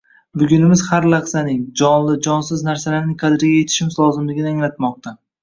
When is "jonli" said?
1.81-2.15